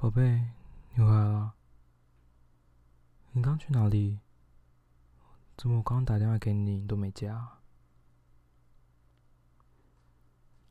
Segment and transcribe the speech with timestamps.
[0.00, 0.22] 宝贝，
[0.94, 1.52] 你回来了。
[3.32, 4.18] 你刚去哪里？
[5.58, 7.60] 怎么我刚刚打电话给你，你都没接啊？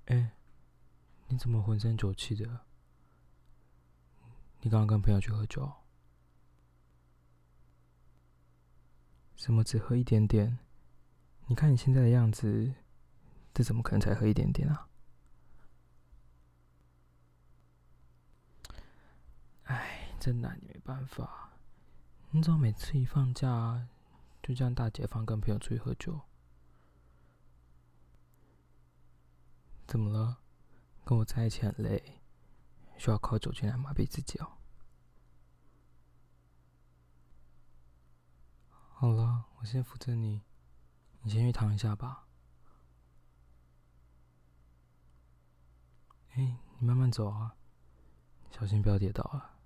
[0.06, 0.32] 哎，
[1.28, 2.62] 你怎么浑身酒气的？
[4.62, 5.72] 你刚刚跟朋友去喝酒？
[9.38, 10.58] 怎么只喝一点点？
[11.46, 12.74] 你看你现在的样子，
[13.54, 14.88] 这怎么可能才喝一点点啊？
[19.70, 21.50] 哎，真拿你没办法。
[22.32, 23.88] 你怎么每次一放假，
[24.44, 26.20] 就这样大解放，跟朋友出去喝酒？
[29.88, 30.38] 怎么了？
[31.04, 32.22] 跟我在一起很累，
[32.98, 34.58] 需要靠酒精来麻痹自己哦。
[38.92, 40.44] 好了，我先扶着你，
[41.22, 42.28] 你先去躺一下吧。
[46.34, 47.56] 哎，你慢慢走啊，
[48.52, 49.59] 小心不要跌倒啊。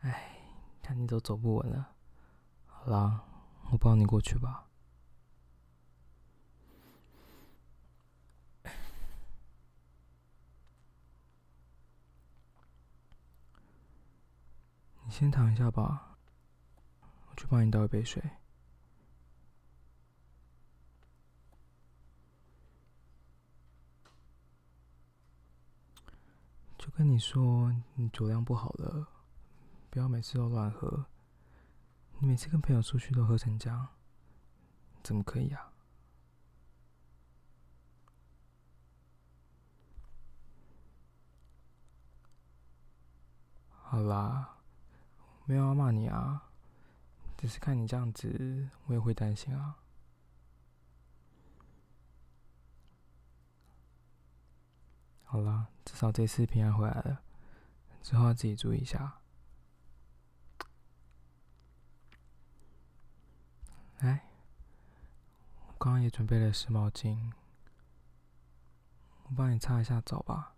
[0.00, 0.38] 哎，
[0.82, 1.94] 看你都走不稳了。
[2.66, 3.22] 好啦，
[3.70, 4.66] 我抱你过去吧。
[15.04, 16.16] 你先躺一下吧，
[17.28, 18.22] 我去帮你倒一杯水。
[26.78, 29.06] 就跟你说，你酒量不好了。
[29.90, 31.06] 不要每次都乱喝，
[32.18, 33.88] 你每次跟朋友出去都喝成这样，
[35.02, 35.72] 怎么可以啊？
[43.70, 44.58] 好啦，
[45.46, 46.50] 没有要骂你啊，
[47.38, 49.78] 只是看你这样子，我也会担心啊。
[55.24, 57.22] 好啦，至少这次平安回来了，
[58.02, 59.17] 之后要自己注意一下。
[64.00, 64.28] 来，
[65.66, 67.32] 我刚刚也准备了湿毛巾，
[69.24, 70.54] 我帮你擦一下澡吧。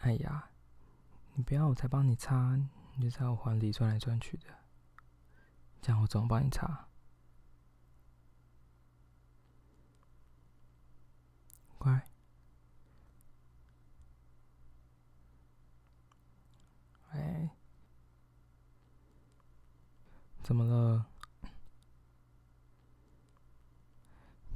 [0.00, 0.50] 哎呀，
[1.32, 2.56] 你不要我才帮你擦，
[2.96, 4.58] 你就在我怀里转来转去的，
[5.80, 6.88] 这样我怎么帮你擦？
[11.78, 12.06] 乖。
[20.42, 21.06] 怎么了？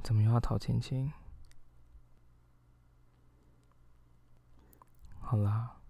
[0.03, 1.11] 怎么又要讨亲亲？
[5.19, 5.81] 好啦，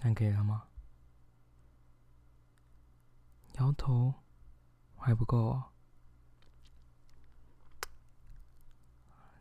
[0.00, 0.68] 那可以了吗？
[3.54, 4.14] 摇头
[4.96, 5.72] 还不够哦，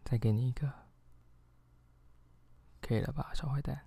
[0.06, 0.88] 再给你一个，
[2.82, 3.86] 可以了吧，小坏蛋？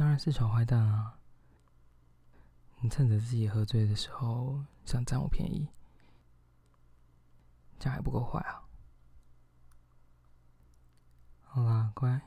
[0.00, 1.18] 当然是小坏蛋啊！
[2.78, 5.68] 你趁着自己喝醉的时候想占我便宜，
[7.78, 8.64] 这样还不够坏啊！
[11.42, 12.18] 好啦，乖，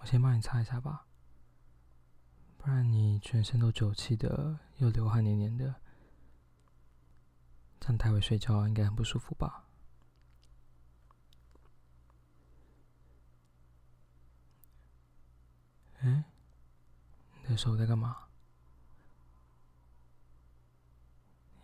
[0.00, 1.06] 我先帮你擦一下吧，
[2.58, 5.76] 不然你全身都酒气的，又流汗黏黏的，
[7.80, 9.65] 这样待会睡觉应该很不舒服吧？
[16.06, 16.22] 哎，
[17.42, 18.28] 你的手在干嘛？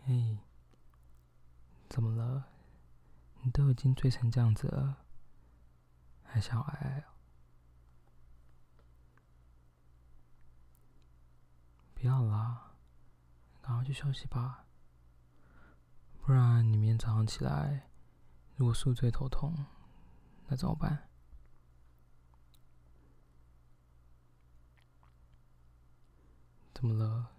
[0.05, 0.37] 嘿，
[1.89, 2.43] 怎么了？
[3.41, 5.05] 你都已经醉成这样子了，
[6.23, 7.05] 还想要爱？
[11.93, 12.73] 不要啦，
[13.61, 14.65] 赶快去休息吧，
[16.19, 17.89] 不然你明天早上起来，
[18.57, 19.65] 如果宿醉头痛，
[20.47, 21.07] 那怎么办？
[26.83, 27.29] 怎么了？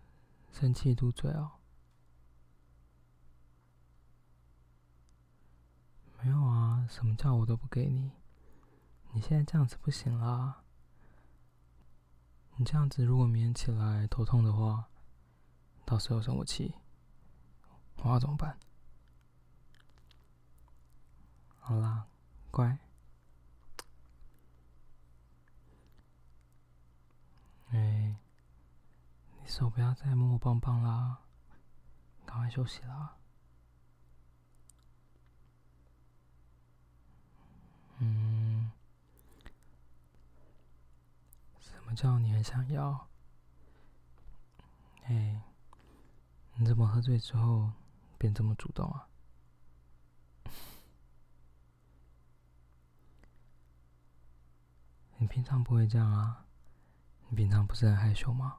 [0.53, 1.51] 生气嘟嘴哦？
[6.23, 8.11] 没有啊，什么叫我都不给你？
[9.13, 10.63] 你现在这样子不行啦！
[12.57, 14.89] 你这样子如果明天起来头痛的话，
[15.85, 16.77] 到时候生我气，
[17.97, 18.59] 我要怎么办？
[21.59, 22.07] 好啦，
[22.51, 22.79] 乖。
[27.69, 28.17] 哎。
[29.47, 31.19] 手不要再摸我棒棒啦，
[32.27, 33.17] 赶快休息啦。
[37.99, 38.73] 嗯，
[41.61, 43.09] 什么叫你很想要。
[45.05, 45.41] 哎，
[46.55, 47.71] 你怎么喝醉之后
[48.19, 49.09] 变这么主动啊？
[55.19, 56.47] 你平常不会这样啊？
[57.29, 58.59] 你平常不是很害羞吗？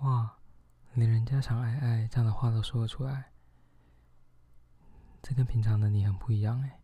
[0.00, 0.34] 哇，
[0.94, 3.32] 连人家想爱爱这样的话都说得出来，
[5.22, 6.80] 这跟平常的你很不一样哎。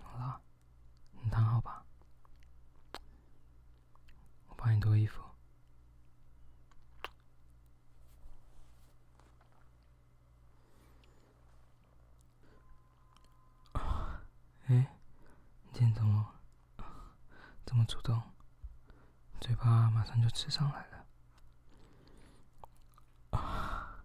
[0.00, 0.40] 好了，
[1.22, 1.84] 你躺好吧，
[4.48, 5.22] 我帮你脱衣服。
[14.66, 14.74] 哎，
[15.62, 16.26] 你今天怎么
[17.66, 18.22] 这么主动？
[19.40, 21.06] 嘴巴马上就吃上来了。
[23.30, 24.04] 啊！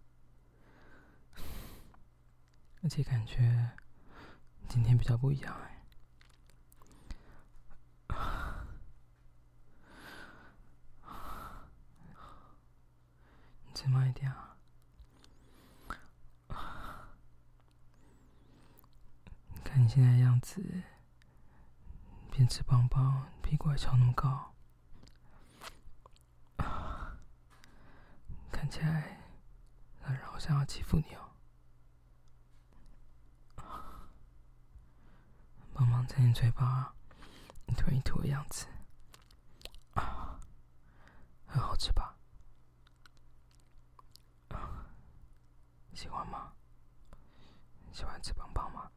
[2.82, 3.72] 而且感觉
[4.68, 5.76] 今天比较不一样哎。
[13.66, 14.58] 你吃慢一点啊。
[19.64, 20.84] 看你现在样子，
[22.32, 24.54] 边吃棒棒，屁股还翘那么高，
[28.52, 29.20] 看起来
[30.04, 31.32] 很让我想要欺负你哦。
[35.74, 36.94] 棒棒在你嘴巴
[37.66, 38.68] 一吞一吐的样子，
[39.96, 40.40] 啊，
[41.48, 42.16] 很好吃吧？
[45.96, 46.54] 喜欢吗？
[47.92, 48.92] 喜欢吃棒棒吗？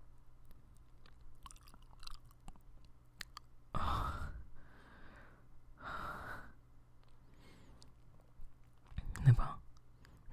[9.24, 9.56] 来吧，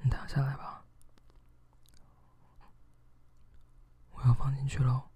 [0.02, 0.84] 你躺下来吧，
[4.12, 5.10] 我要放进去喽。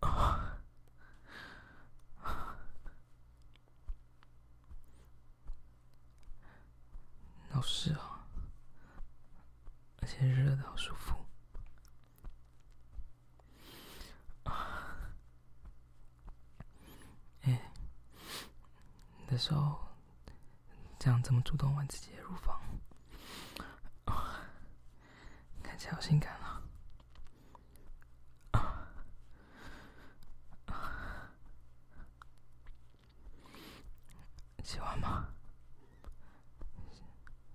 [0.00, 0.58] 啊，
[7.52, 8.26] 好湿啊，
[10.02, 11.14] 而且热的好舒服。
[17.42, 17.72] 哎，
[19.18, 19.78] 你的手。
[20.98, 22.60] 这样这么主动玩自己的乳房，
[25.90, 26.62] 看起来好性感啊！
[34.62, 35.26] 喜欢吗？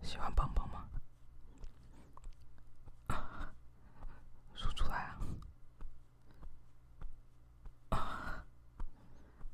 [0.02, 0.86] 喜欢棒棒吗？
[4.54, 5.16] 说出来
[7.92, 8.44] 啊！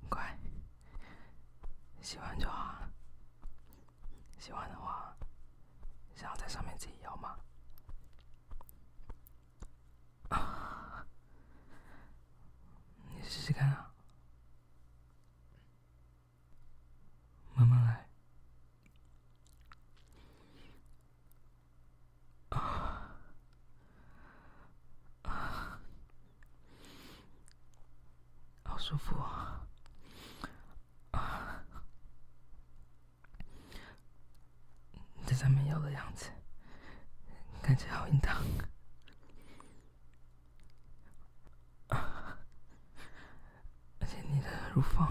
[0.10, 0.36] 乖，
[2.02, 2.82] 喜欢就好。
[4.40, 5.16] 喜欢的话，
[6.16, 7.38] 想要在上面自己摇吗？
[10.30, 11.06] 啊，
[13.10, 13.90] 你试试看啊，
[17.56, 18.10] 慢慢来。
[22.50, 23.16] 啊，
[25.22, 25.80] 啊，
[28.66, 29.66] 好舒服啊！
[35.26, 36.30] 在上面摇的样子，
[37.64, 38.44] 看起来好淫荡。
[44.00, 44.08] 而
[44.74, 45.06] 如风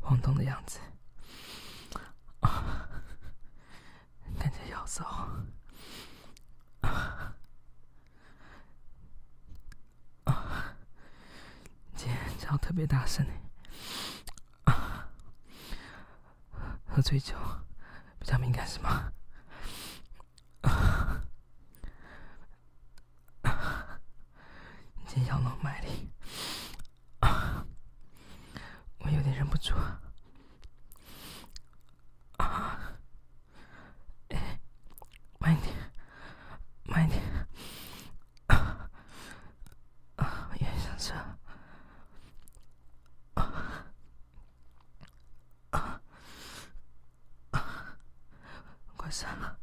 [0.00, 0.78] 晃动的样子，
[2.40, 2.88] 啊，
[4.38, 5.04] 看起来好骚。
[6.82, 7.34] 啊，
[10.24, 10.76] 啊，
[11.96, 13.26] 今天叫特别大声。
[14.66, 15.08] 啊，
[16.86, 17.34] 喝醉酒
[18.20, 19.12] 比较敏感是吗？
[25.28, 26.10] 要那么卖力，
[27.20, 27.64] 啊，
[28.98, 29.74] 我有点忍不住。
[32.36, 32.78] 啊，
[34.28, 34.60] 哎，
[35.46, 35.72] 慢一点，
[36.82, 37.22] 慢一点。
[38.48, 38.90] 啊，
[40.58, 41.12] 也想吃。
[43.34, 43.86] 啊，
[45.70, 46.00] 啊，
[48.96, 49.56] 快散了。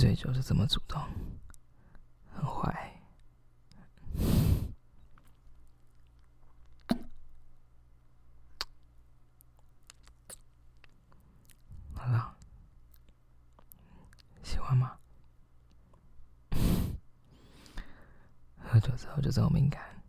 [0.00, 0.98] 醉酒就这么主动，
[2.32, 3.02] 很坏。
[11.92, 12.34] 好了，
[14.42, 14.98] 喜欢吗？
[18.56, 20.02] 喝酒之后就这么敏感。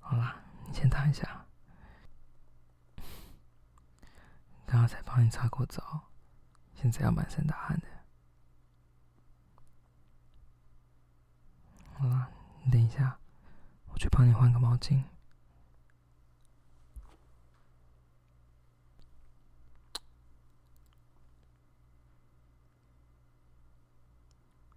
[0.00, 1.46] 好啦，你先躺一下。
[4.66, 6.10] 刚刚才帮你擦过澡，
[6.80, 7.86] 现在要满身大汗的。
[11.94, 12.30] 好啦，
[12.62, 13.18] 你等一下，
[13.88, 15.02] 我去帮你换个毛巾。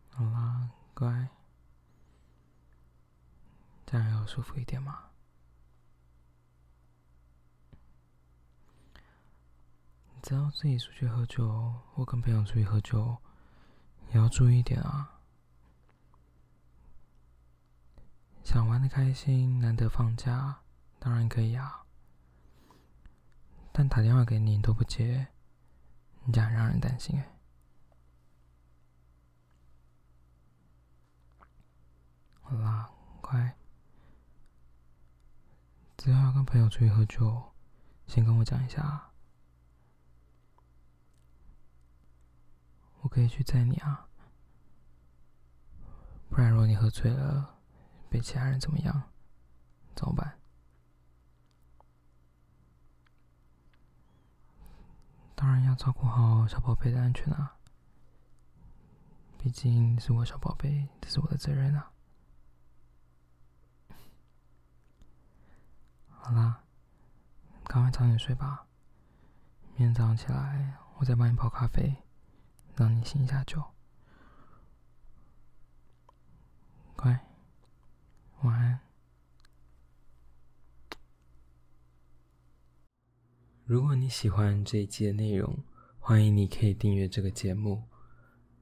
[0.09, 1.29] 好啦，乖，
[3.85, 5.10] 这样要舒服一点吗？
[10.21, 13.17] 只要自己出去喝酒，或跟朋友出去喝酒，
[14.11, 15.19] 也要注意一点啊。
[18.43, 20.61] 想玩的开心，难得放假，
[20.99, 21.85] 当然可以啊。
[23.71, 25.27] 但打电话给你，你都不接，
[26.23, 27.35] 你这样让人担心哎。
[32.41, 33.57] 好啦，乖。
[35.97, 37.51] 只要要跟朋友出去喝酒，
[38.05, 38.83] 先跟我讲一下。
[38.83, 39.07] 啊
[43.00, 44.07] 我可以去载你啊，
[46.29, 47.59] 不然如果你喝醉了，
[48.09, 49.11] 被其他人怎么样，
[49.93, 50.39] 怎么办？
[55.35, 57.57] 当然要照顾好小宝贝的安全啊，
[59.37, 61.91] 毕竟是我小宝贝，这是我的责任啊。
[66.07, 66.63] 好啦，
[67.65, 68.65] 赶快早点睡吧，
[69.75, 71.93] 明天早上起来我再帮你泡咖啡。
[72.75, 73.63] 让你醒一下酒，
[76.95, 77.27] 乖，
[78.41, 78.79] 晚安。
[83.65, 85.63] 如果你喜欢这一期的内容，
[85.99, 87.83] 欢迎你可以订阅这个节目。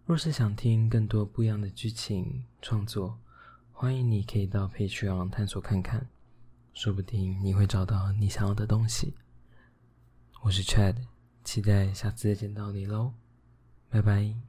[0.06, 3.20] 若是想听更多不一样的剧情创作，
[3.72, 6.10] 欢迎你可以到 Patreon 探索看看，
[6.74, 9.16] 说不定你会找到你想要的东西。
[10.42, 10.96] 我是 Chad，
[11.44, 13.14] 期待下次再见到你喽。
[13.92, 14.49] 拜拜。